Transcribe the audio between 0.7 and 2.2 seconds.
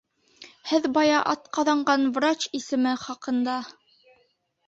бая атҡаҙанған